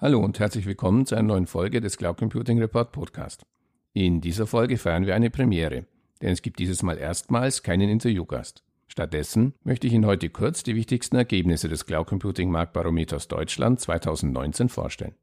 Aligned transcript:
Hallo 0.00 0.20
und 0.20 0.38
herzlich 0.38 0.64
willkommen 0.64 1.06
zu 1.06 1.16
einer 1.16 1.26
neuen 1.26 1.48
Folge 1.48 1.80
des 1.80 1.98
Cloud 1.98 2.18
Computing 2.18 2.60
Report 2.60 2.92
Podcast. 2.92 3.42
In 3.94 4.20
dieser 4.20 4.46
Folge 4.46 4.78
feiern 4.78 5.06
wir 5.06 5.16
eine 5.16 5.28
Premiere, 5.28 5.86
denn 6.22 6.30
es 6.30 6.40
gibt 6.40 6.60
dieses 6.60 6.84
Mal 6.84 6.98
erstmals 6.98 7.64
keinen 7.64 7.88
Interviewgast. 7.88 8.62
Stattdessen 8.86 9.54
möchte 9.64 9.88
ich 9.88 9.92
Ihnen 9.92 10.06
heute 10.06 10.30
kurz 10.30 10.62
die 10.62 10.76
wichtigsten 10.76 11.16
Ergebnisse 11.16 11.68
des 11.68 11.84
Cloud 11.84 12.06
Computing 12.06 12.48
Marktbarometers 12.48 13.26
Deutschland 13.26 13.80
2019 13.80 14.68
vorstellen. 14.68 15.16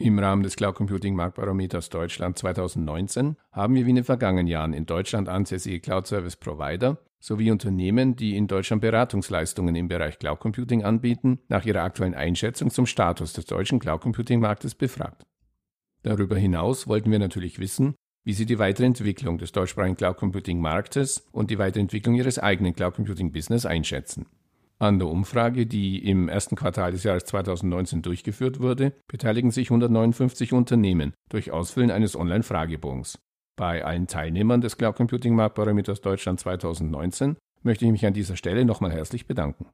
Im 0.00 0.18
Rahmen 0.18 0.42
des 0.42 0.56
Cloud 0.56 0.76
Computing 0.76 1.14
Marktbarometers 1.14 1.90
Deutschland 1.90 2.38
2019 2.38 3.36
haben 3.52 3.74
wir 3.74 3.84
wie 3.84 3.90
in 3.90 3.96
den 3.96 4.04
vergangenen 4.04 4.46
Jahren 4.46 4.72
in 4.72 4.86
Deutschland 4.86 5.28
ansässige 5.28 5.78
Cloud 5.78 6.06
Service 6.06 6.36
Provider 6.36 6.96
sowie 7.18 7.50
Unternehmen, 7.50 8.16
die 8.16 8.34
in 8.34 8.46
Deutschland 8.46 8.80
Beratungsleistungen 8.80 9.76
im 9.76 9.88
Bereich 9.88 10.18
Cloud 10.18 10.40
Computing 10.40 10.84
anbieten, 10.84 11.40
nach 11.48 11.66
ihrer 11.66 11.82
aktuellen 11.82 12.14
Einschätzung 12.14 12.70
zum 12.70 12.86
Status 12.86 13.34
des 13.34 13.44
deutschen 13.44 13.78
Cloud 13.78 14.00
Computing 14.00 14.40
Marktes 14.40 14.74
befragt. 14.74 15.26
Darüber 16.02 16.38
hinaus 16.38 16.88
wollten 16.88 17.10
wir 17.10 17.18
natürlich 17.18 17.58
wissen, 17.58 17.94
wie 18.24 18.32
sie 18.32 18.46
die 18.46 18.58
weitere 18.58 18.86
Entwicklung 18.86 19.36
des 19.36 19.52
deutschsprachigen 19.52 19.98
Cloud 19.98 20.16
Computing 20.16 20.62
Marktes 20.62 21.26
und 21.30 21.50
die 21.50 21.58
Weiterentwicklung 21.58 22.14
ihres 22.14 22.38
eigenen 22.38 22.74
Cloud 22.74 22.94
Computing 22.94 23.32
Business 23.32 23.66
einschätzen. 23.66 24.24
An 24.82 24.98
der 24.98 25.08
Umfrage, 25.08 25.66
die 25.66 25.98
im 26.08 26.30
ersten 26.30 26.56
Quartal 26.56 26.92
des 26.92 27.04
Jahres 27.04 27.26
2019 27.26 28.00
durchgeführt 28.00 28.60
wurde, 28.60 28.94
beteiligen 29.08 29.50
sich 29.50 29.70
159 29.70 30.54
Unternehmen 30.54 31.12
durch 31.28 31.50
Ausfüllen 31.50 31.90
eines 31.90 32.16
Online-Fragebogens. 32.16 33.18
Bei 33.56 33.84
allen 33.84 34.06
Teilnehmern 34.06 34.62
des 34.62 34.78
Cloud 34.78 34.96
Computing 34.96 35.34
Marktparameters 35.34 36.00
Deutschland 36.00 36.40
2019 36.40 37.36
möchte 37.62 37.84
ich 37.84 37.92
mich 37.92 38.06
an 38.06 38.14
dieser 38.14 38.36
Stelle 38.36 38.64
nochmal 38.64 38.90
herzlich 38.90 39.26
bedanken. 39.26 39.66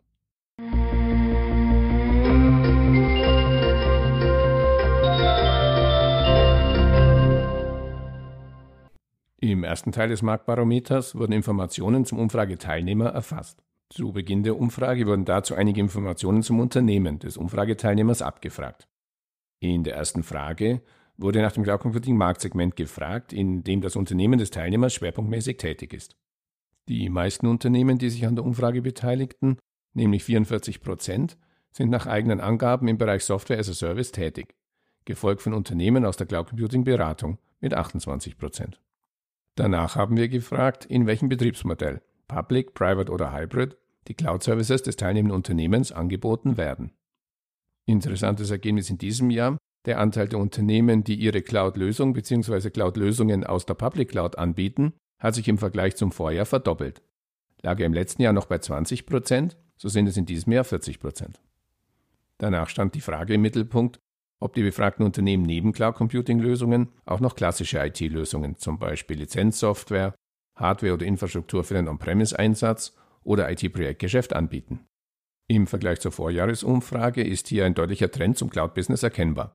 Im 9.39 9.63
ersten 9.63 9.93
Teil 9.93 10.09
des 10.09 10.23
Marktbarometers 10.23 11.15
wurden 11.15 11.33
Informationen 11.33 12.05
zum 12.05 12.19
Umfrageteilnehmer 12.19 13.11
erfasst. 13.11 13.63
Zu 13.89 14.13
Beginn 14.13 14.43
der 14.43 14.59
Umfrage 14.59 15.07
wurden 15.07 15.25
dazu 15.25 15.55
einige 15.55 15.81
Informationen 15.81 16.43
zum 16.43 16.59
Unternehmen 16.59 17.19
des 17.19 17.37
Umfrageteilnehmers 17.37 18.21
abgefragt. 18.21 18.89
In 19.61 19.85
der 19.85 19.95
ersten 19.95 20.23
Frage 20.23 20.83
wurde 21.17 21.41
nach 21.41 21.53
dem 21.53 21.63
Cloud 21.63 21.81
Computing 21.81 22.17
Marktsegment 22.17 22.77
gefragt, 22.77 23.33
in 23.33 23.63
dem 23.65 23.81
das 23.81 23.97
Unternehmen 23.97 24.39
des 24.39 24.51
Teilnehmers 24.51 24.95
schwerpunktmäßig 24.95 25.57
tätig 25.57 25.95
ist. 25.95 26.17
Die 26.89 27.09
meisten 27.09 27.47
Unternehmen, 27.47 27.99
die 27.99 28.11
sich 28.11 28.27
an 28.27 28.37
der 28.37 28.45
Umfrage 28.45 28.83
beteiligten, 28.83 29.59
nämlich 29.95 30.25
44 30.25 30.81
Prozent, 30.81 31.39
sind 31.71 31.91
nach 31.91 32.07
eigenen 32.07 32.41
Angaben 32.41 32.89
im 32.89 32.99
Bereich 32.99 33.25
Software 33.25 33.59
as 33.59 33.69
a 33.69 33.75
Service 33.75 34.13
tätig, 34.13 34.55
gefolgt 35.05 35.43
von 35.43 35.55
Unternehmen 35.55 36.05
aus 36.05 36.17
der 36.17 36.27
Cloud 36.27 36.49
Computing 36.49 36.85
Beratung 36.85 37.39
mit 37.61 37.75
28 37.75 38.37
Prozent. 38.37 38.81
Danach 39.55 39.97
haben 39.97 40.17
wir 40.17 40.29
gefragt, 40.29 40.85
in 40.85 41.07
welchem 41.07 41.29
Betriebsmodell 41.29 42.03
Public, 42.29 42.75
Private 42.75 43.11
oder 43.11 43.33
Hybrid, 43.33 43.77
die 44.09 44.15
Cloud-Services 44.15 44.83
des 44.83 44.97
teilnehmenden 44.97 45.37
Unternehmens 45.37 45.93
angeboten 45.93 46.57
werden. 46.57 46.93
Interessantes 47.87 48.51
Ergebnis 48.51 48.91
in 48.91 48.99
diesem 48.99 49.31
Jahr, 49.31 49.59
der 49.85 50.01
Anteil 50.01 50.29
der 50.29 50.41
Unternehmen, 50.41 51.05
die 51.05 51.15
ihre 51.15 51.43
Cloud-Lösung 51.43 52.13
bzw. 52.13 52.71
Cloud-Lösungen 52.71 53.45
aus 53.45 53.67
der 53.67 53.75
Public 53.75 54.11
Cloud 54.11 54.37
anbieten, 54.37 54.95
hat 55.19 55.35
sich 55.35 55.49
im 55.49 55.59
Vergleich 55.59 55.97
zum 55.97 56.13
Vorjahr 56.13 56.47
verdoppelt. 56.47 57.03
Lag 57.63 57.79
er 57.79 57.87
im 57.87 57.95
letzten 57.95 58.23
Jahr 58.23 58.33
noch 58.33 58.47
bei 58.47 58.59
20 58.59 59.07
Prozent, 59.07 59.57
so 59.77 59.89
sind 59.89 60.09
es 60.09 60.17
in 60.17 60.27
diesem 60.27 60.53
Jahr 60.53 60.65
40 60.65 61.01
Prozent. 61.01 61.41
Danach 62.39 62.69
stand 62.69 62.95
die 62.95 63.01
Frage 63.01 63.35
im 63.35 63.43
Mittelpunkt, 63.43 63.99
ob 64.41 64.55
die 64.55 64.63
befragten 64.63 65.07
Unternehmen 65.07 65.45
neben 65.45 65.73
Cloud 65.73 65.95
Computing 65.95 66.39
Lösungen 66.39 66.89
auch 67.07 67.21
noch 67.21 67.35
klassische 67.35 67.79
IT-Lösungen, 67.79 68.57
zum 68.57 68.79
Beispiel 68.79 69.19
Lizenzsoftware, 69.19 70.15
Hardware 70.57 70.95
oder 70.95 71.07
Infrastruktur 71.07 71.65
für 71.65 71.75
den 71.75 71.89
On-Premise-Einsatz 71.89 72.97
oder 73.23 73.51
IT-Projektgeschäft 73.51 74.35
anbieten. 74.35 74.81
Im 75.49 75.67
Vergleich 75.67 76.01
zur 76.01 76.13
Vorjahresumfrage 76.13 77.23
ist 77.23 77.49
hier 77.49 77.65
ein 77.67 77.75
deutlicher 77.75 78.11
Trend 78.11 78.37
zum 78.37 78.51
Cloud-Business 78.51 79.03
erkennbar. 79.03 79.55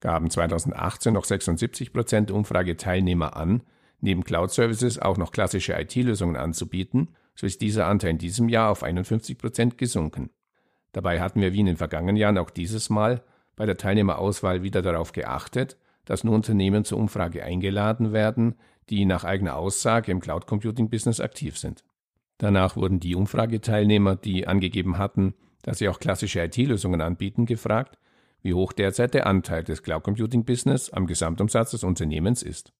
Gaben 0.00 0.30
2018 0.30 1.12
noch 1.12 1.24
76 1.24 1.92
Prozent 1.92 2.30
Umfrageteilnehmer 2.30 3.36
an, 3.36 3.62
neben 4.00 4.24
Cloud-Services 4.24 4.98
auch 4.98 5.16
noch 5.16 5.32
klassische 5.32 5.74
IT-Lösungen 5.74 6.36
anzubieten, 6.36 7.08
so 7.34 7.46
ist 7.46 7.60
dieser 7.60 7.86
Anteil 7.86 8.10
in 8.10 8.18
diesem 8.18 8.48
Jahr 8.48 8.70
auf 8.70 8.82
51 8.82 9.36
Prozent 9.36 9.78
gesunken. 9.78 10.30
Dabei 10.92 11.20
hatten 11.20 11.40
wir 11.40 11.52
wie 11.52 11.60
in 11.60 11.66
den 11.66 11.76
vergangenen 11.76 12.16
Jahren 12.16 12.38
auch 12.38 12.50
dieses 12.50 12.88
Mal 12.88 13.22
bei 13.56 13.66
der 13.66 13.76
Teilnehmerauswahl 13.76 14.62
wieder 14.62 14.80
darauf 14.80 15.12
geachtet, 15.12 15.76
dass 16.06 16.24
nur 16.24 16.34
Unternehmen 16.34 16.84
zur 16.84 16.98
Umfrage 16.98 17.44
eingeladen 17.44 18.12
werden, 18.12 18.54
die 18.88 19.04
nach 19.04 19.24
eigener 19.24 19.56
Aussage 19.56 20.10
im 20.10 20.20
Cloud 20.20 20.46
Computing 20.46 20.88
Business 20.88 21.20
aktiv 21.20 21.58
sind. 21.58 21.84
Danach 22.38 22.76
wurden 22.76 23.00
die 23.00 23.14
Umfrageteilnehmer, 23.14 24.16
die 24.16 24.46
angegeben 24.46 24.96
hatten, 24.96 25.34
dass 25.62 25.78
sie 25.78 25.88
auch 25.88 25.98
klassische 25.98 26.40
IT-Lösungen 26.40 27.00
anbieten, 27.00 27.44
gefragt, 27.44 27.98
wie 28.42 28.54
hoch 28.54 28.72
derzeit 28.72 29.14
der 29.14 29.26
Anteil 29.26 29.64
des 29.64 29.82
Cloud 29.82 30.04
Computing 30.04 30.44
Business 30.44 30.90
am 30.90 31.06
Gesamtumsatz 31.06 31.72
des 31.72 31.82
Unternehmens 31.84 32.42
ist. 32.42 32.72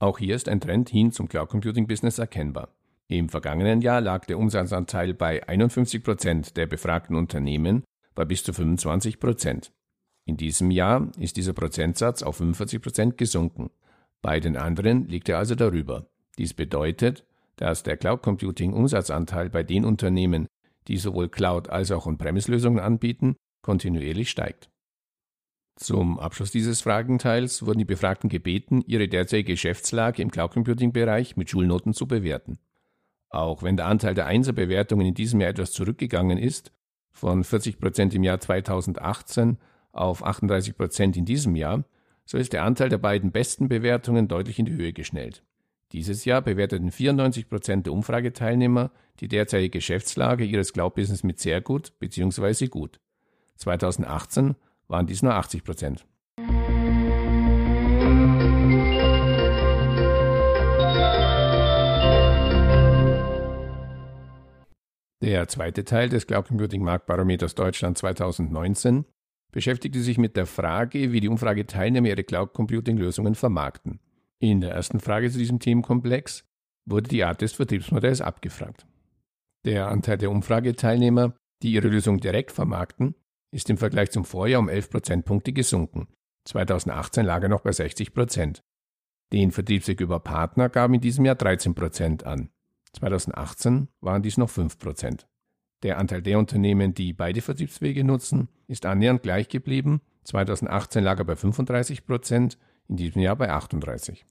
Auch 0.00 0.18
hier 0.18 0.34
ist 0.34 0.48
ein 0.48 0.60
Trend 0.60 0.88
hin 0.88 1.12
zum 1.12 1.28
Cloud 1.28 1.48
Computing 1.48 1.86
Business 1.86 2.18
erkennbar. 2.18 2.74
Im 3.08 3.28
vergangenen 3.28 3.80
Jahr 3.80 4.00
lag 4.00 4.26
der 4.26 4.38
Umsatzanteil 4.38 5.14
bei 5.14 5.46
51 5.48 6.02
Prozent 6.02 6.56
der 6.56 6.66
befragten 6.66 7.16
Unternehmen 7.16 7.84
bei 8.14 8.24
bis 8.24 8.42
zu 8.42 8.52
25 8.52 9.20
Prozent. 9.20 9.72
In 10.28 10.36
diesem 10.36 10.70
Jahr 10.70 11.10
ist 11.18 11.38
dieser 11.38 11.54
Prozentsatz 11.54 12.22
auf 12.22 12.36
45 12.36 12.82
Prozent 12.82 13.16
gesunken. 13.16 13.70
Bei 14.20 14.40
den 14.40 14.58
anderen 14.58 15.08
liegt 15.08 15.30
er 15.30 15.38
also 15.38 15.54
darüber. 15.54 16.06
Dies 16.36 16.52
bedeutet, 16.52 17.24
dass 17.56 17.82
der 17.82 17.96
Cloud 17.96 18.20
Computing 18.20 18.74
Umsatzanteil 18.74 19.48
bei 19.48 19.62
den 19.62 19.86
Unternehmen, 19.86 20.46
die 20.86 20.98
sowohl 20.98 21.30
Cloud 21.30 21.70
als 21.70 21.90
auch 21.92 22.04
On-Premise-Lösungen 22.04 22.78
anbieten, 22.78 23.36
kontinuierlich 23.62 24.28
steigt. 24.28 24.68
Zum 25.76 26.18
Abschluss 26.18 26.50
dieses 26.50 26.82
Fragenteils 26.82 27.64
wurden 27.64 27.78
die 27.78 27.86
Befragten 27.86 28.28
gebeten, 28.28 28.82
ihre 28.86 29.08
derzeitige 29.08 29.54
Geschäftslage 29.54 30.20
im 30.20 30.30
Cloud 30.30 30.50
Computing 30.50 30.92
Bereich 30.92 31.38
mit 31.38 31.48
Schulnoten 31.48 31.94
zu 31.94 32.06
bewerten. 32.06 32.58
Auch 33.30 33.62
wenn 33.62 33.78
der 33.78 33.86
Anteil 33.86 34.12
der 34.12 34.26
Einserbewertungen 34.26 35.06
in 35.06 35.14
diesem 35.14 35.40
Jahr 35.40 35.50
etwas 35.50 35.72
zurückgegangen 35.72 36.36
ist, 36.36 36.70
von 37.12 37.44
40 37.44 37.78
Prozent 37.78 38.14
im 38.14 38.24
Jahr 38.24 38.40
2018 38.40 39.56
auf 39.92 40.24
38 40.24 40.76
Prozent 40.76 41.16
in 41.16 41.24
diesem 41.24 41.56
Jahr, 41.56 41.84
so 42.24 42.38
ist 42.38 42.52
der 42.52 42.64
Anteil 42.64 42.88
der 42.88 42.98
beiden 42.98 43.32
besten 43.32 43.68
Bewertungen 43.68 44.28
deutlich 44.28 44.58
in 44.58 44.66
die 44.66 44.74
Höhe 44.74 44.92
geschnellt. 44.92 45.42
Dieses 45.92 46.26
Jahr 46.26 46.42
bewerteten 46.42 46.90
94 46.90 47.48
Prozent 47.48 47.86
der 47.86 47.94
Umfrageteilnehmer 47.94 48.90
die 49.20 49.28
derzeitige 49.28 49.78
Geschäftslage 49.78 50.44
ihres 50.44 50.74
Cloud-Business 50.74 51.22
mit 51.22 51.40
sehr 51.40 51.62
gut 51.62 51.98
bzw. 51.98 52.66
gut. 52.68 53.00
2018 53.56 54.54
waren 54.86 55.06
dies 55.06 55.22
nur 55.22 55.34
80 55.34 55.64
Prozent. 55.64 56.06
Der 65.20 65.48
zweite 65.48 65.84
Teil 65.84 66.08
des 66.08 66.26
Cloud 66.26 66.48
Computing 66.48 66.82
Marktbarometers 66.82 67.54
Deutschland 67.54 67.98
2019 67.98 69.04
beschäftigte 69.52 70.00
sich 70.00 70.18
mit 70.18 70.36
der 70.36 70.46
Frage, 70.46 71.12
wie 71.12 71.20
die 71.20 71.28
Umfrageteilnehmer 71.28 72.08
ihre 72.08 72.24
Cloud 72.24 72.52
Computing 72.52 72.96
Lösungen 72.96 73.34
vermarkten. 73.34 74.00
In 74.40 74.60
der 74.60 74.72
ersten 74.72 75.00
Frage 75.00 75.30
zu 75.30 75.38
diesem 75.38 75.58
Themenkomplex 75.58 76.44
wurde 76.86 77.08
die 77.08 77.24
Art 77.24 77.40
des 77.42 77.52
Vertriebsmodells 77.52 78.20
abgefragt. 78.20 78.86
Der 79.64 79.88
Anteil 79.88 80.18
der 80.18 80.30
Umfrageteilnehmer, 80.30 81.34
die 81.62 81.72
ihre 81.72 81.88
Lösung 81.88 82.20
direkt 82.20 82.52
vermarkten, 82.52 83.14
ist 83.50 83.68
im 83.70 83.78
Vergleich 83.78 84.10
zum 84.10 84.24
Vorjahr 84.24 84.60
um 84.60 84.68
11 84.68 84.90
Prozentpunkte 84.90 85.52
gesunken. 85.52 86.08
2018 86.44 87.24
lag 87.24 87.42
er 87.42 87.48
noch 87.48 87.62
bei 87.62 87.72
60 87.72 88.14
Prozent. 88.14 88.62
Den 89.32 89.50
Vertriebsweg 89.50 90.00
über 90.00 90.20
Partner 90.20 90.68
gaben 90.68 90.94
in 90.94 91.00
diesem 91.00 91.24
Jahr 91.24 91.34
13 91.34 91.74
Prozent 91.74 92.24
an. 92.24 92.50
2018 92.94 93.88
waren 94.00 94.22
dies 94.22 94.38
noch 94.38 94.48
5 94.48 94.78
Prozent. 94.78 95.26
Der 95.82 95.98
Anteil 95.98 96.22
der 96.22 96.38
Unternehmen, 96.38 96.94
die 96.94 97.12
beide 97.12 97.40
Vertriebswege 97.40 98.02
nutzen, 98.02 98.48
ist 98.66 98.84
annähernd 98.84 99.22
gleich 99.22 99.48
geblieben. 99.48 100.00
2018 100.24 101.04
lag 101.04 101.18
er 101.18 101.24
bei 101.24 101.36
35 101.36 102.04
Prozent, 102.04 102.58
in 102.88 102.96
diesem 102.96 103.22
Jahr 103.22 103.36
bei 103.36 103.50
38. 103.50 104.24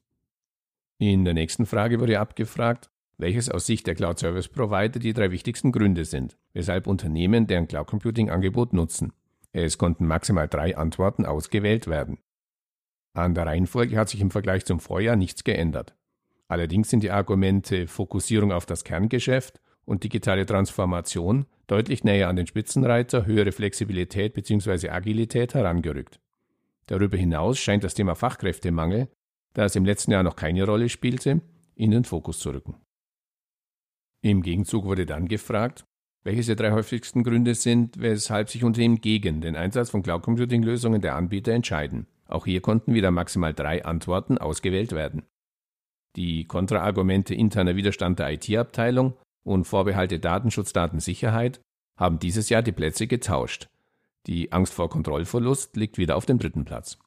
In 0.99 1.25
der 1.25 1.33
nächsten 1.33 1.65
Frage 1.65 1.99
wurde 1.99 2.19
abgefragt, 2.19 2.89
welches 3.17 3.49
aus 3.49 3.65
Sicht 3.65 3.87
der 3.87 3.95
Cloud 3.95 4.19
Service 4.19 4.47
Provider 4.47 4.99
die 4.99 5.13
drei 5.13 5.31
wichtigsten 5.31 5.71
Gründe 5.71 6.05
sind, 6.05 6.37
weshalb 6.53 6.87
Unternehmen 6.87 7.47
deren 7.47 7.67
Cloud 7.67 7.87
Computing 7.87 8.29
Angebot 8.29 8.73
nutzen. 8.73 9.13
Es 9.53 9.77
konnten 9.77 10.05
maximal 10.05 10.47
drei 10.47 10.75
Antworten 10.77 11.25
ausgewählt 11.25 11.87
werden. 11.87 12.19
An 13.13 13.33
der 13.33 13.47
Reihenfolge 13.47 13.97
hat 13.97 14.09
sich 14.09 14.21
im 14.21 14.31
Vergleich 14.31 14.65
zum 14.65 14.79
Vorjahr 14.79 15.15
nichts 15.15 15.43
geändert. 15.43 15.95
Allerdings 16.47 16.89
sind 16.89 17.01
die 17.01 17.11
Argumente 17.11 17.87
Fokussierung 17.87 18.51
auf 18.51 18.65
das 18.65 18.83
Kerngeschäft 18.83 19.59
und 19.87 20.03
digitale 20.03 20.45
Transformation 20.45 21.45
deutlich 21.65 22.03
näher 22.03 22.27
an 22.29 22.35
den 22.35 22.45
Spitzenreiter, 22.45 23.25
höhere 23.25 23.51
Flexibilität 23.51 24.33
bzw. 24.33 24.89
Agilität 24.89 25.53
herangerückt. 25.53 26.19
Darüber 26.87 27.17
hinaus 27.17 27.57
scheint 27.57 27.83
das 27.83 27.93
Thema 27.93 28.15
Fachkräftemangel, 28.15 29.09
da 29.53 29.65
es 29.65 29.75
im 29.75 29.85
letzten 29.85 30.11
Jahr 30.11 30.23
noch 30.23 30.35
keine 30.35 30.65
Rolle 30.65 30.89
spielte, 30.89 31.41
in 31.75 31.91
den 31.91 32.03
Fokus 32.03 32.39
zu 32.39 32.51
rücken. 32.51 32.75
Im 34.21 34.41
Gegenzug 34.41 34.85
wurde 34.85 35.05
dann 35.05 35.27
gefragt, 35.27 35.85
welches 36.23 36.47
die 36.47 36.55
drei 36.55 36.71
häufigsten 36.71 37.23
Gründe 37.23 37.55
sind, 37.55 37.99
weshalb 37.99 38.49
sich 38.49 38.63
Unternehmen 38.63 38.99
gegen 38.99 39.39
den 39.39 39.55
Einsatz 39.55 39.89
von 39.89 40.03
Cloud 40.03 40.23
Computing 40.23 40.63
Lösungen 40.63 41.01
der 41.01 41.15
Anbieter 41.15 41.53
entscheiden. 41.53 42.07
Auch 42.27 42.45
hier 42.45 42.59
konnten 42.59 42.93
wieder 42.93 43.11
maximal 43.11 43.53
drei 43.53 43.85
Antworten 43.85 44.37
ausgewählt 44.37 44.91
werden. 44.91 45.23
Die 46.17 46.45
Kontraargumente 46.45 47.33
interner 47.33 47.75
Widerstand 47.75 48.19
der 48.19 48.33
IT-Abteilung 48.33 49.13
und 49.47 49.65
Vorbehalte 49.65 50.19
Datenschutz, 50.19 50.73
Datensicherheit 50.73 51.61
haben 51.97 52.19
dieses 52.19 52.49
Jahr 52.49 52.61
die 52.61 52.71
Plätze 52.71 53.07
getauscht. 53.07 53.69
Die 54.27 54.51
Angst 54.51 54.73
vor 54.73 54.89
Kontrollverlust 54.89 55.75
liegt 55.77 55.97
wieder 55.97 56.17
auf 56.17 56.25
dem 56.25 56.37
dritten 56.37 56.65
Platz. 56.65 56.99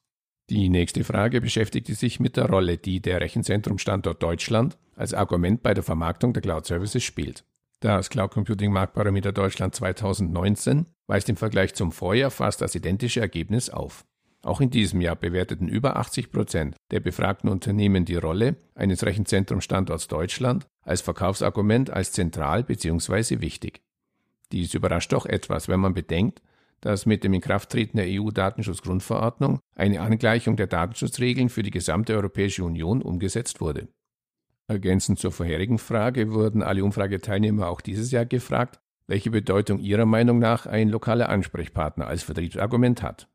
Die 0.48 0.68
nächste 0.68 1.04
Frage 1.04 1.40
beschäftigte 1.40 1.94
sich 1.94 2.18
mit 2.18 2.36
der 2.36 2.48
Rolle, 2.48 2.76
die 2.76 3.00
der 3.00 3.20
Rechenzentrumstandort 3.20 4.20
Deutschland 4.20 4.78
als 4.96 5.14
Argument 5.14 5.62
bei 5.62 5.74
der 5.74 5.84
Vermarktung 5.84 6.32
der 6.32 6.42
Cloud 6.42 6.66
Services 6.66 7.04
spielt. 7.04 7.44
Das 7.78 8.10
Cloud 8.10 8.32
Computing 8.32 8.72
Marktparameter 8.72 9.32
Deutschland 9.32 9.74
2019 9.74 10.86
weist 11.06 11.28
im 11.28 11.36
Vergleich 11.36 11.74
zum 11.74 11.92
Vorjahr 11.92 12.30
fast 12.30 12.60
das 12.60 12.74
identische 12.74 13.20
Ergebnis 13.20 13.70
auf. 13.70 14.04
Auch 14.42 14.60
in 14.60 14.70
diesem 14.70 15.00
Jahr 15.00 15.16
bewerteten 15.16 15.68
über 15.68 15.96
80 15.96 16.32
Prozent 16.32 16.76
der 16.90 17.00
befragten 17.00 17.50
Unternehmen 17.50 18.04
die 18.04 18.16
Rolle 18.16 18.56
eines 18.74 19.04
Rechenzentrumstandorts 19.04 20.08
Deutschland 20.08 20.66
als 20.82 21.02
Verkaufsargument 21.02 21.90
als 21.90 22.12
zentral 22.12 22.64
bzw. 22.64 23.40
wichtig. 23.40 23.82
Dies 24.52 24.74
überrascht 24.74 25.12
doch 25.12 25.26
etwas, 25.26 25.68
wenn 25.68 25.80
man 25.80 25.94
bedenkt, 25.94 26.42
dass 26.80 27.04
mit 27.04 27.24
dem 27.24 27.34
Inkrafttreten 27.34 27.98
der 27.98 28.06
EU-Datenschutzgrundverordnung 28.08 29.60
eine 29.74 30.00
Angleichung 30.00 30.56
der 30.56 30.66
Datenschutzregeln 30.66 31.50
für 31.50 31.62
die 31.62 31.70
gesamte 31.70 32.14
Europäische 32.14 32.64
Union 32.64 33.02
umgesetzt 33.02 33.60
wurde. 33.60 33.88
Ergänzend 34.66 35.18
zur 35.18 35.32
vorherigen 35.32 35.78
Frage 35.78 36.32
wurden 36.32 36.62
alle 36.62 36.84
Umfrageteilnehmer 36.84 37.68
auch 37.68 37.80
dieses 37.80 38.10
Jahr 38.12 38.24
gefragt, 38.24 38.80
welche 39.06 39.30
Bedeutung 39.30 39.80
ihrer 39.80 40.06
Meinung 40.06 40.38
nach 40.38 40.66
ein 40.66 40.88
lokaler 40.88 41.28
Ansprechpartner 41.28 42.06
als 42.06 42.22
Vertriebsargument 42.22 43.02
hat. 43.02 43.28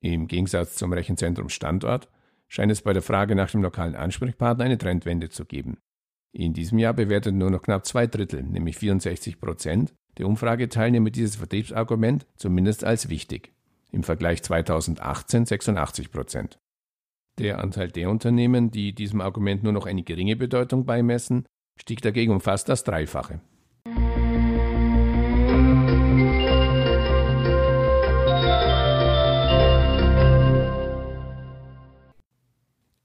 Im 0.00 0.28
Gegensatz 0.28 0.76
zum 0.76 0.92
Rechenzentrumstandort 0.92 2.08
scheint 2.48 2.72
es 2.72 2.82
bei 2.82 2.92
der 2.92 3.02
Frage 3.02 3.34
nach 3.34 3.50
dem 3.50 3.62
lokalen 3.62 3.94
Ansprechpartner 3.94 4.64
eine 4.64 4.78
Trendwende 4.78 5.28
zu 5.28 5.44
geben. 5.44 5.78
In 6.32 6.52
diesem 6.52 6.78
Jahr 6.78 6.94
bewerteten 6.94 7.38
nur 7.38 7.50
noch 7.50 7.62
knapp 7.62 7.86
zwei 7.86 8.06
Drittel, 8.06 8.42
nämlich 8.42 8.76
64 8.76 9.40
Prozent, 9.40 9.94
der 10.18 10.26
Umfrageteilnehmer 10.26 11.10
dieses 11.10 11.36
Vertriebsargument 11.36 12.26
zumindest 12.36 12.84
als 12.84 13.08
wichtig. 13.08 13.52
Im 13.90 14.02
Vergleich 14.02 14.42
2018 14.42 15.46
86 15.46 16.10
Prozent. 16.10 16.58
Der 17.38 17.60
Anteil 17.60 17.90
der 17.90 18.10
Unternehmen, 18.10 18.70
die 18.70 18.94
diesem 18.94 19.20
Argument 19.20 19.62
nur 19.62 19.72
noch 19.72 19.86
eine 19.86 20.02
geringe 20.02 20.36
Bedeutung 20.36 20.84
beimessen, 20.84 21.46
stieg 21.80 22.02
dagegen 22.02 22.32
um 22.32 22.40
fast 22.40 22.68
das 22.68 22.84
Dreifache. 22.84 23.40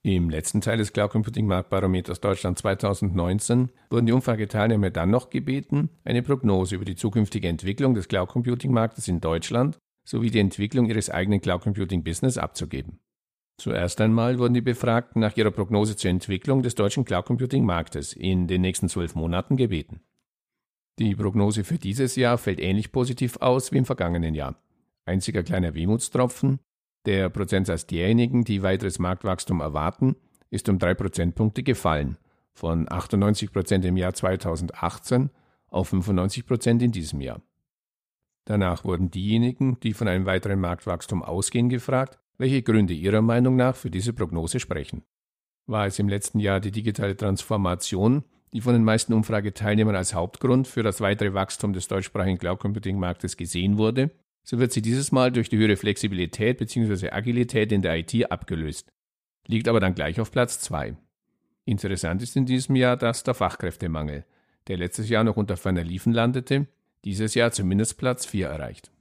Im 0.06 0.30
letzten 0.30 0.60
Teil 0.60 0.80
des 0.80 0.92
Cloud 0.92 1.12
Computing 1.12 1.48
Marktbarometers 1.48 2.20
Deutschland 2.20 2.60
2019 2.60 3.70
wurden 3.90 4.06
die 4.06 4.12
Umfrageteilnehmer 4.12 4.90
dann 4.90 5.10
noch 5.10 5.30
gebeten, 5.30 5.92
eine 6.04 6.22
Prognose 6.22 6.76
über 6.76 6.84
die 6.84 6.98
zukünftige 6.98 7.48
Entwicklung 7.48 7.94
des 7.94 8.10
Cloud 8.10 8.28
Computing 8.28 8.74
Marktes 8.74 9.08
in 9.08 9.22
Deutschland 9.22 9.78
sowie 10.04 10.30
die 10.30 10.40
Entwicklung 10.40 10.88
ihres 10.88 11.10
eigenen 11.10 11.40
Cloud 11.40 11.62
Computing 11.62 12.04
Business 12.04 12.38
abzugeben. 12.38 13.00
Zuerst 13.58 14.02
einmal 14.02 14.40
wurden 14.40 14.54
die 14.54 14.60
Befragten 14.60 15.22
nach 15.22 15.38
ihrer 15.38 15.52
Prognose 15.52 15.96
zur 15.96 16.12
Entwicklung 16.12 16.64
des 16.64 16.76
deutschen 16.76 17.06
Cloud 17.06 17.24
Computing 17.24 17.64
Marktes 17.64 18.12
in 18.12 18.48
den 18.48 18.60
nächsten 18.60 18.90
zwölf 18.90 19.16
Monaten 19.16 19.56
gebeten. 19.56 20.02
Die 21.00 21.16
Prognose 21.16 21.64
für 21.64 21.78
dieses 21.78 22.18
Jahr 22.18 22.38
fällt 22.38 22.60
ähnlich 22.60 22.92
positiv 22.92 23.38
aus 23.38 23.72
wie 23.72 23.78
im 23.78 23.86
vergangenen 23.86 24.36
Jahr. 24.36 24.62
Einziger 25.06 25.44
kleiner 25.44 25.76
Wehmutstropfen, 25.76 26.60
der 27.06 27.30
Prozentsatz 27.30 27.86
derjenigen, 27.86 28.44
die 28.44 28.64
weiteres 28.64 29.00
Marktwachstum 29.00 29.60
erwarten, 29.60 30.16
ist 30.50 30.70
um 30.70 30.80
drei 30.80 30.94
Prozentpunkte 30.94 31.64
gefallen, 31.64 32.18
von 32.54 32.92
98 32.92 33.52
Prozent 33.52 33.86
im 33.86 33.98
Jahr 33.98 34.14
2018 34.14 35.30
auf 35.70 35.90
95 35.90 36.46
Prozent 36.46 36.82
in 36.82 36.92
diesem 36.92 37.22
Jahr. 37.22 37.42
Danach 38.46 38.84
wurden 38.84 39.10
diejenigen, 39.10 39.80
die 39.82 39.94
von 39.94 40.08
einem 40.08 40.26
weiteren 40.26 40.60
Marktwachstum 40.60 41.24
ausgehen, 41.24 41.70
gefragt, 41.70 42.20
welche 42.38 42.62
Gründe 42.62 42.94
ihrer 42.94 43.22
Meinung 43.22 43.56
nach 43.56 43.76
für 43.76 43.90
diese 43.90 44.14
Prognose 44.14 44.60
sprechen. 44.60 45.04
War 45.66 45.88
es 45.88 45.98
im 46.00 46.10
letzten 46.10 46.40
Jahr 46.40 46.60
die 46.60 46.72
digitale 46.72 47.16
Transformation, 47.16 48.24
die 48.52 48.62
von 48.62 48.74
den 48.74 48.84
meisten 48.84 49.14
Umfrageteilnehmern 49.14 49.96
als 49.96 50.14
Hauptgrund 50.14 50.68
für 50.68 50.84
das 50.84 51.02
weitere 51.02 51.34
Wachstum 51.34 51.74
des 51.74 51.88
deutschsprachigen 51.88 52.38
Cloud 52.38 52.60
Computing 52.60 53.00
Marktes 53.00 53.38
gesehen 53.38 53.78
wurde, 53.78 54.12
so 54.44 54.60
wird 54.60 54.72
sie 54.72 54.81
dieses 54.81 55.12
Mal 55.12 55.31
durch 55.31 55.50
die 55.50 55.57
höhere 55.57 55.78
Flexibilität 55.78 56.57
bzw. 56.57 57.10
Agilität 57.10 57.72
in 57.72 57.81
der 57.81 57.98
IT 57.98 58.31
abgelöst, 58.31 58.92
liegt 59.48 59.68
aber 59.68 59.80
dann 59.80 59.95
gleich 59.95 60.19
auf 60.19 60.31
Platz 60.31 60.60
2. 60.60 60.95
Interessant 61.66 62.22
ist 62.22 62.36
in 62.36 62.45
diesem 62.45 62.75
Jahr 62.75 62.98
dass 62.98 63.24
der 63.24 63.34
Fachkräftemangel, 63.34 64.25
der 64.68 64.78
letztes 64.78 65.10
Jahr 65.10 65.24
noch 65.24 65.38
unter 65.38 65.57
ferner 65.57 65.84
Liefen 65.84 66.13
landete, 66.13 66.68
dieses 67.06 67.36
Jahr 67.36 67.51
zumindest 67.51 67.98
Platz 67.98 68.25
4 68.25 68.48
erreicht. 68.48 68.92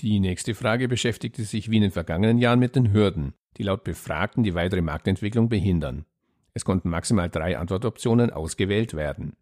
Die 0.00 0.18
nächste 0.18 0.54
Frage 0.54 0.88
beschäftigte 0.88 1.44
sich 1.44 1.70
wie 1.70 1.76
in 1.76 1.82
den 1.82 1.90
vergangenen 1.90 2.38
Jahren 2.38 2.58
mit 2.58 2.74
den 2.74 2.92
Hürden, 2.92 3.34
die 3.56 3.64
laut 3.64 3.84
Befragten 3.84 4.42
die 4.42 4.54
weitere 4.54 4.80
Marktentwicklung 4.80 5.48
behindern. 5.48 6.06
Es 6.54 6.64
konnten 6.64 6.88
maximal 6.88 7.28
drei 7.28 7.58
Antwortoptionen 7.58 8.30
ausgewählt 8.30 8.94
werden. 8.94 9.36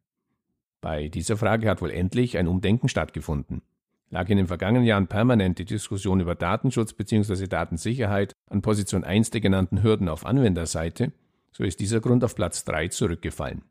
Bei 0.80 1.08
dieser 1.08 1.36
Frage 1.36 1.68
hat 1.68 1.80
wohl 1.80 1.90
endlich 1.90 2.38
ein 2.38 2.48
Umdenken 2.48 2.88
stattgefunden. 2.88 3.62
Lag 4.10 4.28
in 4.30 4.38
den 4.38 4.46
vergangenen 4.46 4.86
Jahren 4.86 5.06
permanent 5.06 5.58
die 5.58 5.66
Diskussion 5.66 6.20
über 6.20 6.34
Datenschutz 6.34 6.94
bzw. 6.94 7.46
Datensicherheit 7.46 8.32
an 8.48 8.62
Position 8.62 9.04
1 9.04 9.30
der 9.30 9.42
genannten 9.42 9.82
Hürden 9.82 10.08
auf 10.08 10.24
Anwenderseite, 10.24 11.12
so 11.52 11.64
ist 11.64 11.80
dieser 11.80 12.00
Grund 12.00 12.24
auf 12.24 12.34
Platz 12.34 12.64
3 12.64 12.88
zurückgefallen. 12.88 13.64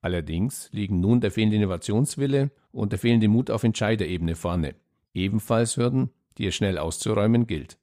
Allerdings 0.00 0.68
liegen 0.72 1.00
nun 1.00 1.20
der 1.20 1.30
fehlende 1.30 1.56
Innovationswille 1.56 2.50
und 2.70 2.92
der 2.92 2.98
fehlende 2.98 3.28
Mut 3.28 3.50
auf 3.50 3.64
Entscheiderebene 3.64 4.34
vorne. 4.34 4.74
Ebenfalls 5.14 5.76
Hürden, 5.76 6.10
die 6.38 6.46
es 6.46 6.54
schnell 6.54 6.78
auszuräumen 6.78 7.46
gilt. 7.46 7.78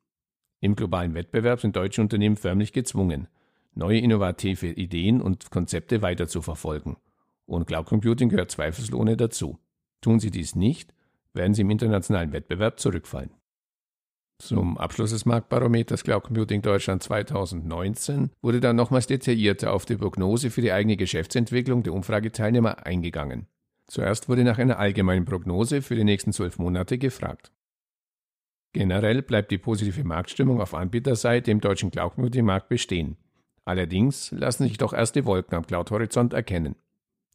Im 0.62 0.75
globalen 0.75 1.13
Wettbewerb 1.15 1.62
sind 1.62 1.75
deutsche 1.75 2.01
Unternehmen 2.01 2.35
förmlich 2.35 2.74
gezwungen, 2.74 3.27
neue 3.74 4.00
innovative 4.00 4.67
Ideen 4.67 5.21
und 5.21 5.51
Konzepte 5.51 6.01
weiter 6.01 6.27
zu 6.27 6.41
verfolgen. 6.41 6.97
Und 7.45 7.67
Cloud 7.67 7.85
Computing 7.88 8.29
gehört 8.29 8.51
zweifelsohne 8.51 9.15
dazu. 9.15 9.57
Tun 10.01 10.19
sie 10.19 10.31
dies 10.31 10.55
nicht, 10.55 10.93
werden 11.33 11.53
sie 11.53 11.62
im 11.62 11.69
internationalen 11.69 12.31
Wettbewerb 12.31 12.79
zurückfallen. 12.79 13.31
Zum 14.41 14.77
Abschluss 14.77 15.12
des 15.12 15.25
Marktbarometers 15.25 16.03
Cloud 16.03 16.24
Computing 16.24 16.62
Deutschland 16.62 17.03
2019 17.03 18.31
wurde 18.41 18.62
dann 18.62 18.77
nochmals 18.77 19.07
detaillierter 19.07 19.74
auf 19.74 19.86
die 19.86 19.98
Prognose 19.98 20.50
für 20.50 20.62
die 20.62 20.71
eigene 20.71 20.95
Geschäftsentwicklung 20.95 21.83
der 21.83 21.93
Umfrageteilnehmer 21.93 22.86
eingegangen. 22.86 23.48
Zuerst 23.88 24.29
wurde 24.29 24.45
nach 24.45 24.57
einer 24.57 24.79
allgemeinen 24.79 25.25
Prognose 25.25 25.81
für 25.81 25.95
die 25.95 26.05
nächsten 26.05 26.31
zwölf 26.31 26.57
Monate 26.57 26.98
gefragt. 26.98 27.51
Generell 28.71 29.24
bleibt 29.24 29.51
die 29.51 29.57
positive 29.57 30.03
Marktstimmung 30.03 30.62
auf 30.62 30.74
Anbieterseite 30.74 31.51
im 31.51 31.59
deutschen 31.59 31.91
Cloud 31.91 32.13
Computing 32.15 32.45
Markt 32.45 32.69
bestehen. 32.69 33.17
Allerdings 33.65 34.31
lassen 34.31 34.63
sich 34.63 34.77
doch 34.77 34.93
erste 34.93 35.25
Wolken 35.25 35.57
am 35.57 35.65
Cloud-Horizont 35.65 36.33
erkennen. 36.33 36.75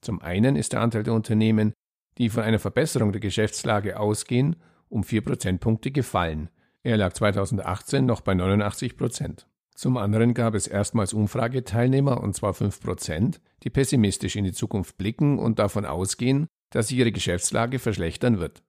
Zum 0.00 0.22
einen 0.22 0.56
ist 0.56 0.72
der 0.72 0.80
Anteil 0.80 1.02
der 1.02 1.14
Unternehmen, 1.14 1.74
die 2.18 2.28
von 2.28 2.42
einer 2.42 2.59
Verbesserung 2.59 3.12
der 3.12 3.21
Geschäftslage 3.21 3.99
ausgehen, 3.99 4.56
um 4.88 5.04
vier 5.04 5.23
Prozentpunkte 5.23 5.90
gefallen. 5.90 6.49
Er 6.83 6.97
lag 6.97 7.12
2018 7.12 8.04
noch 8.04 8.21
bei 8.21 8.35
89 8.35 8.97
Prozent. 8.97 9.47
Zum 9.75 9.97
anderen 9.97 10.35
gab 10.35 10.54
es 10.54 10.68
erstmals 10.68 11.12
Umfrageteilnehmer, 11.12 12.21
und 12.23 12.37
zwar 12.37 12.54
5 12.54 12.80
Prozent, 12.80 13.40
die 13.64 13.71
pessimistisch 13.71 14.37
in 14.37 14.44
die 14.44 14.52
Zukunft 14.52 14.97
blicken 14.97 15.38
und 15.38 15.59
davon 15.59 15.85
ausgehen, 15.85 16.47
dass 16.71 16.88
sich 16.88 16.99
ihre 16.99 17.11
Geschäftslage 17.11 17.78
verschlechtern 17.80 18.38
wird. 18.38 18.62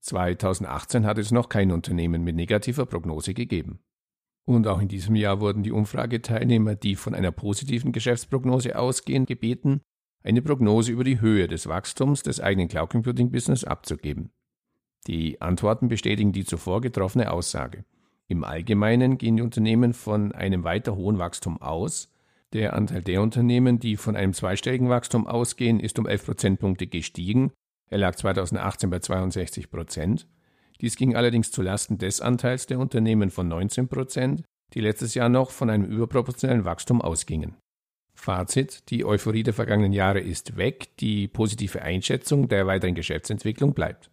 2018 0.00 1.04
hat 1.04 1.18
es 1.18 1.30
noch 1.30 1.48
kein 1.48 1.72
Unternehmen 1.72 2.22
mit 2.22 2.36
negativer 2.36 2.86
Prognose 2.86 3.34
gegeben. 3.34 3.80
Und 4.46 4.66
auch 4.68 4.80
in 4.80 4.88
diesem 4.88 5.16
Jahr 5.16 5.40
wurden 5.40 5.64
die 5.64 5.72
Umfrageteilnehmer, 5.72 6.76
die 6.76 6.94
von 6.94 7.14
einer 7.14 7.32
positiven 7.32 7.92
Geschäftsprognose 7.92 8.78
ausgehen, 8.78 9.26
gebeten, 9.26 9.80
eine 10.26 10.42
Prognose 10.42 10.90
über 10.90 11.04
die 11.04 11.20
Höhe 11.20 11.46
des 11.46 11.68
Wachstums 11.68 12.24
des 12.24 12.40
eigenen 12.40 12.66
Cloud 12.66 12.90
Computing 12.90 13.30
Business 13.30 13.62
abzugeben. 13.62 14.30
Die 15.06 15.40
Antworten 15.40 15.86
bestätigen 15.86 16.32
die 16.32 16.44
zuvor 16.44 16.80
getroffene 16.80 17.30
Aussage. 17.30 17.84
Im 18.26 18.42
Allgemeinen 18.42 19.18
gehen 19.18 19.36
die 19.36 19.42
Unternehmen 19.42 19.94
von 19.94 20.32
einem 20.32 20.64
weiter 20.64 20.96
hohen 20.96 21.18
Wachstum 21.18 21.62
aus, 21.62 22.12
Der 22.52 22.74
Anteil 22.74 23.02
der 23.02 23.22
Unternehmen, 23.22 23.80
die 23.80 23.96
von 23.96 24.16
einem 24.16 24.32
zweistelligen 24.32 24.88
Wachstum 24.88 25.26
ausgehen, 25.26 25.78
ist 25.78 25.98
um 25.98 26.06
11 26.06 26.26
Prozentpunkte 26.26 26.86
gestiegen. 26.86 27.52
Er 27.88 27.98
lag 27.98 28.14
2018 28.14 28.88
bei 28.88 29.00
62 29.00 29.70
Prozent. 29.70 30.26
Dies 30.80 30.96
ging 30.96 31.16
allerdings 31.16 31.50
zulasten 31.50 31.98
des 31.98 32.20
Anteils 32.20 32.66
der 32.66 32.78
Unternehmen 32.78 33.30
von 33.30 33.48
19 33.48 33.88
Prozent, 33.88 34.42
die 34.74 34.80
letztes 34.80 35.14
Jahr 35.14 35.28
noch 35.28 35.50
von 35.50 35.70
einem 35.70 35.84
überproportionellen 35.84 36.64
Wachstum 36.64 37.02
ausgingen. 37.02 37.56
Fazit, 38.16 38.90
die 38.90 39.04
Euphorie 39.04 39.42
der 39.42 39.54
vergangenen 39.54 39.92
Jahre 39.92 40.20
ist 40.20 40.56
weg, 40.56 40.96
die 40.98 41.28
positive 41.28 41.82
Einschätzung 41.82 42.48
der 42.48 42.66
weiteren 42.66 42.94
Geschäftsentwicklung 42.94 43.74
bleibt. 43.74 44.10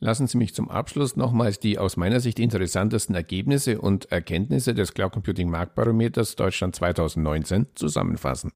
Lassen 0.00 0.28
Sie 0.28 0.38
mich 0.38 0.54
zum 0.54 0.70
Abschluss 0.70 1.16
nochmals 1.16 1.58
die 1.58 1.76
aus 1.76 1.96
meiner 1.96 2.20
Sicht 2.20 2.38
interessantesten 2.38 3.16
Ergebnisse 3.16 3.80
und 3.80 4.10
Erkenntnisse 4.12 4.72
des 4.72 4.94
Cloud 4.94 5.12
Computing 5.12 5.50
Marktbarometers 5.50 6.36
Deutschland 6.36 6.76
2019 6.76 7.66
zusammenfassen. 7.74 8.52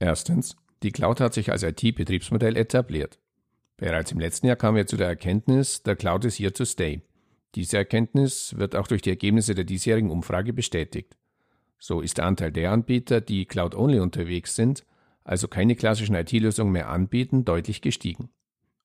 Erstens, 0.00 0.56
die 0.82 0.90
Cloud 0.90 1.20
hat 1.20 1.34
sich 1.34 1.52
als 1.52 1.62
IT-Betriebsmodell 1.62 2.56
etabliert. 2.56 3.18
Bereits 3.76 4.12
im 4.12 4.20
letzten 4.20 4.46
Jahr 4.46 4.56
kamen 4.56 4.76
wir 4.76 4.86
zu 4.86 4.96
der 4.96 5.08
Erkenntnis, 5.08 5.82
der 5.82 5.96
Cloud 5.96 6.24
is 6.24 6.38
here 6.38 6.52
to 6.52 6.64
stay. 6.64 7.02
Diese 7.54 7.76
Erkenntnis 7.76 8.56
wird 8.56 8.76
auch 8.76 8.86
durch 8.86 9.02
die 9.02 9.10
Ergebnisse 9.10 9.54
der 9.54 9.64
diesjährigen 9.64 10.10
Umfrage 10.10 10.52
bestätigt. 10.52 11.16
So 11.78 12.00
ist 12.00 12.18
der 12.18 12.26
Anteil 12.26 12.52
der 12.52 12.72
Anbieter, 12.72 13.20
die 13.20 13.46
Cloud-only 13.46 14.00
unterwegs 14.00 14.54
sind, 14.54 14.84
also 15.24 15.48
keine 15.48 15.74
klassischen 15.74 16.14
IT-Lösungen 16.14 16.72
mehr 16.72 16.88
anbieten, 16.88 17.44
deutlich 17.44 17.80
gestiegen. 17.80 18.30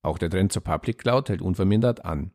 Auch 0.01 0.17
der 0.17 0.29
Trend 0.29 0.51
zur 0.51 0.63
Public 0.63 1.00
Cloud 1.00 1.29
hält 1.29 1.41
unvermindert 1.41 2.05
an. 2.05 2.31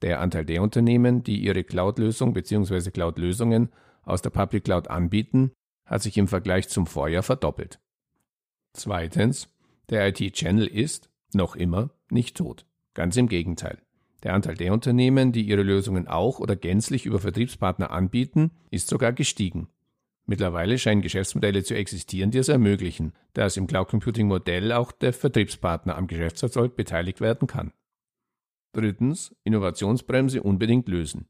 Der 0.00 0.20
Anteil 0.20 0.44
der 0.44 0.62
Unternehmen, 0.62 1.22
die 1.22 1.42
ihre 1.42 1.62
Cloud-Lösung 1.62 2.32
bzw. 2.32 2.90
Cloud-Lösungen 2.90 3.70
aus 4.02 4.22
der 4.22 4.30
Public 4.30 4.64
Cloud 4.64 4.88
anbieten, 4.88 5.52
hat 5.84 6.02
sich 6.02 6.16
im 6.16 6.28
Vergleich 6.28 6.68
zum 6.68 6.86
Vorjahr 6.86 7.22
verdoppelt. 7.22 7.80
Zweitens, 8.72 9.48
der 9.90 10.08
IT-Channel 10.08 10.66
ist, 10.66 11.11
noch 11.34 11.56
immer, 11.56 11.90
nicht 12.10 12.36
tot. 12.36 12.66
Ganz 12.94 13.16
im 13.16 13.28
Gegenteil. 13.28 13.78
Der 14.22 14.34
Anteil 14.34 14.54
der 14.54 14.72
Unternehmen, 14.72 15.32
die 15.32 15.42
ihre 15.42 15.62
Lösungen 15.62 16.06
auch 16.06 16.38
oder 16.38 16.54
gänzlich 16.54 17.06
über 17.06 17.18
Vertriebspartner 17.18 17.90
anbieten, 17.90 18.52
ist 18.70 18.88
sogar 18.88 19.12
gestiegen. 19.12 19.68
Mittlerweile 20.26 20.78
scheinen 20.78 21.02
Geschäftsmodelle 21.02 21.64
zu 21.64 21.74
existieren, 21.74 22.30
die 22.30 22.38
es 22.38 22.48
ermöglichen, 22.48 23.12
dass 23.32 23.56
im 23.56 23.66
Cloud 23.66 23.88
Computing 23.88 24.28
Modell 24.28 24.70
auch 24.72 24.92
der 24.92 25.12
Vertriebspartner 25.12 25.96
am 25.96 26.06
Geschäftserfolg 26.06 26.76
beteiligt 26.76 27.20
werden 27.20 27.48
kann. 27.48 27.72
Drittens, 28.72 29.34
Innovationsbremse 29.42 30.42
unbedingt 30.42 30.88
lösen. 30.88 31.26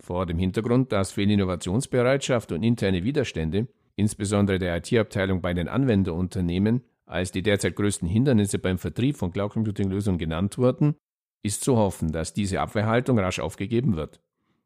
Vor 0.00 0.24
dem 0.24 0.38
Hintergrund, 0.38 0.92
dass 0.92 1.12
fehlende 1.12 1.34
Innovationsbereitschaft 1.34 2.52
und 2.52 2.62
interne 2.62 3.04
Widerstände, 3.04 3.68
insbesondere 3.96 4.58
der 4.58 4.78
IT-Abteilung 4.78 5.42
bei 5.42 5.52
den 5.52 5.68
Anwenderunternehmen, 5.68 6.82
als 7.10 7.32
die 7.32 7.42
derzeit 7.42 7.76
größten 7.76 8.08
Hindernisse 8.08 8.58
beim 8.58 8.78
Vertrieb 8.78 9.16
von 9.16 9.32
Cloud 9.32 9.52
Computing 9.52 9.90
Lösungen 9.90 10.18
genannt 10.18 10.58
wurden, 10.58 10.94
ist 11.42 11.64
zu 11.64 11.76
hoffen, 11.76 12.12
dass 12.12 12.34
diese 12.34 12.60
Abwehrhaltung 12.60 13.18
rasch 13.18 13.40
aufgegeben 13.40 13.96
wird. 13.96 14.20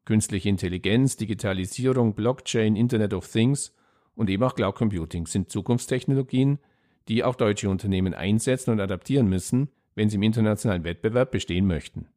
Künstliche 0.05 0.49
Intelligenz, 0.49 1.17
Digitalisierung, 1.17 2.13
Blockchain, 2.13 2.75
Internet 2.75 3.13
of 3.13 3.27
Things 3.27 3.73
und 4.13 4.29
eben 4.29 4.43
auch 4.43 4.53
Cloud 4.53 4.75
Computing 4.75 5.25
sind 5.25 5.49
Zukunftstechnologien, 5.49 6.59
die 7.07 7.23
auch 7.23 7.35
deutsche 7.35 7.69
Unternehmen 7.69 8.13
einsetzen 8.13 8.71
und 8.71 8.79
adaptieren 8.79 9.27
müssen, 9.27 9.69
wenn 9.95 10.09
sie 10.09 10.17
im 10.17 10.23
internationalen 10.23 10.83
Wettbewerb 10.83 11.31
bestehen 11.31 11.65
möchten. 11.65 12.07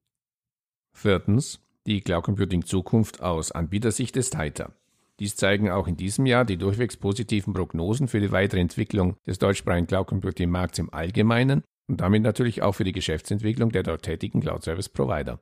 Viertens. 0.92 1.60
Die 1.86 2.02
Cloud 2.02 2.24
Computing 2.24 2.66
Zukunft 2.66 3.22
aus 3.22 3.50
Anbietersicht 3.50 4.16
ist 4.18 4.36
heiter. 4.36 4.74
Dies 5.20 5.34
zeigen 5.34 5.70
auch 5.70 5.88
in 5.88 5.96
diesem 5.96 6.26
Jahr 6.26 6.44
die 6.44 6.56
durchwegs 6.56 6.96
positiven 6.96 7.52
Prognosen 7.52 8.06
für 8.06 8.20
die 8.20 8.30
weitere 8.30 8.60
Entwicklung 8.60 9.16
des 9.26 9.38
deutschsprachigen 9.38 9.88
Cloud 9.88 10.06
Computing 10.06 10.48
Markts 10.48 10.78
im 10.78 10.92
Allgemeinen 10.92 11.64
und 11.88 12.00
damit 12.00 12.22
natürlich 12.22 12.62
auch 12.62 12.72
für 12.72 12.84
die 12.84 12.92
Geschäftsentwicklung 12.92 13.70
der 13.70 13.82
dort 13.82 14.02
tätigen 14.02 14.40
Cloud 14.40 14.62
Service 14.62 14.88
Provider. 14.88 15.40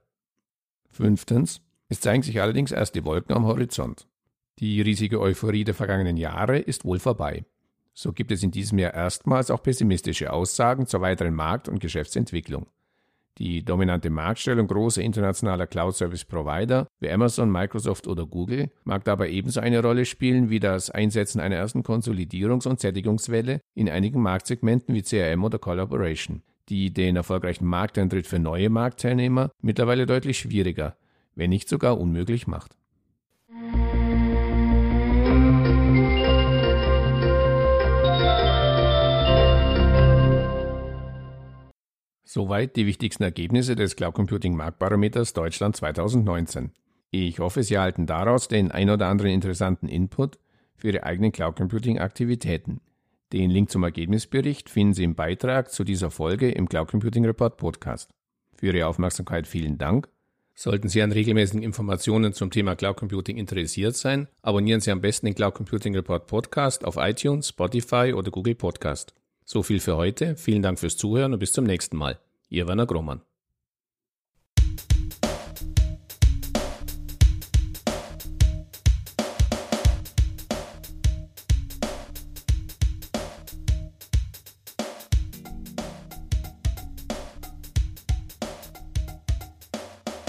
Fünftens. 0.88 1.60
Es 1.88 2.00
zeigen 2.00 2.22
sich 2.22 2.40
allerdings 2.40 2.72
erst 2.72 2.94
die 2.94 3.04
Wolken 3.04 3.34
am 3.34 3.44
Horizont. 3.44 4.08
Die 4.58 4.80
riesige 4.80 5.20
Euphorie 5.20 5.64
der 5.64 5.74
vergangenen 5.74 6.16
Jahre 6.16 6.58
ist 6.58 6.84
wohl 6.84 6.98
vorbei. 6.98 7.44
So 7.92 8.12
gibt 8.12 8.32
es 8.32 8.42
in 8.42 8.50
diesem 8.50 8.78
Jahr 8.78 8.94
erstmals 8.94 9.50
auch 9.50 9.62
pessimistische 9.62 10.32
Aussagen 10.32 10.86
zur 10.86 11.02
weiteren 11.02 11.34
Markt- 11.34 11.68
und 11.68 11.80
Geschäftsentwicklung. 11.80 12.66
Die 13.38 13.62
dominante 13.62 14.08
Marktstellung 14.08 14.66
großer 14.66 15.02
internationaler 15.02 15.66
Cloud-Service-Provider 15.66 16.88
wie 17.00 17.10
Amazon, 17.10 17.50
Microsoft 17.50 18.06
oder 18.06 18.24
Google 18.24 18.70
mag 18.84 19.04
dabei 19.04 19.30
ebenso 19.30 19.60
eine 19.60 19.82
Rolle 19.82 20.06
spielen 20.06 20.48
wie 20.48 20.58
das 20.58 20.90
Einsetzen 20.90 21.40
einer 21.40 21.56
ersten 21.56 21.82
Konsolidierungs- 21.82 22.66
und 22.66 22.80
Sättigungswelle 22.80 23.60
in 23.74 23.90
einigen 23.90 24.22
Marktsegmenten 24.22 24.94
wie 24.94 25.02
CRM 25.02 25.44
oder 25.44 25.58
Collaboration, 25.58 26.42
die 26.70 26.94
den 26.94 27.16
erfolgreichen 27.16 27.66
Markteintritt 27.66 28.26
für 28.26 28.38
neue 28.38 28.70
Marktteilnehmer 28.70 29.50
mittlerweile 29.60 30.06
deutlich 30.06 30.38
schwieriger, 30.38 30.96
wenn 31.34 31.50
nicht 31.50 31.68
sogar 31.68 32.00
unmöglich 32.00 32.46
macht. 32.46 32.74
Soweit 42.36 42.76
die 42.76 42.84
wichtigsten 42.84 43.22
Ergebnisse 43.22 43.76
des 43.76 43.96
Cloud 43.96 44.12
Computing 44.12 44.54
Marktbarometers 44.56 45.32
Deutschland 45.32 45.74
2019. 45.74 46.70
Ich 47.10 47.38
hoffe, 47.38 47.62
Sie 47.62 47.76
erhalten 47.76 48.04
daraus 48.04 48.46
den 48.46 48.70
ein 48.70 48.90
oder 48.90 49.06
anderen 49.06 49.30
interessanten 49.30 49.88
Input 49.88 50.38
für 50.74 50.88
Ihre 50.88 51.04
eigenen 51.04 51.32
Cloud 51.32 51.56
Computing 51.56 51.98
Aktivitäten. 51.98 52.82
Den 53.32 53.48
Link 53.48 53.70
zum 53.70 53.84
Ergebnisbericht 53.84 54.68
finden 54.68 54.92
Sie 54.92 55.04
im 55.04 55.14
Beitrag 55.14 55.70
zu 55.70 55.82
dieser 55.82 56.10
Folge 56.10 56.50
im 56.50 56.68
Cloud 56.68 56.88
Computing 56.88 57.24
Report 57.24 57.56
Podcast. 57.56 58.10
Für 58.54 58.66
Ihre 58.66 58.86
Aufmerksamkeit 58.86 59.46
vielen 59.46 59.78
Dank 59.78 60.06
Sollten 60.54 60.90
Sie 60.90 61.00
an 61.00 61.12
regelmäßigen 61.12 61.62
Informationen 61.62 62.34
zum 62.34 62.50
Thema 62.50 62.76
Cloud 62.76 62.98
Computing 62.98 63.38
interessiert 63.38 63.96
sein, 63.96 64.28
abonnieren 64.42 64.82
Sie 64.82 64.90
am 64.90 65.00
besten 65.00 65.24
den 65.24 65.34
Cloud 65.34 65.54
Computing 65.54 65.94
Report 65.94 66.26
Podcast 66.26 66.84
auf 66.84 66.96
iTunes, 66.98 67.48
Spotify 67.48 68.12
oder 68.14 68.30
Google 68.30 68.56
Podcast. 68.56 69.14
So 69.42 69.62
viel 69.62 69.80
für 69.80 69.96
heute. 69.96 70.36
Vielen 70.36 70.60
Dank 70.60 70.78
fürs 70.78 70.98
Zuhören 70.98 71.32
und 71.32 71.38
bis 71.38 71.54
zum 71.54 71.64
nächsten 71.64 71.96
Mal. 71.96 72.20
Werner 72.66 72.86
Grohmann. 72.86 73.25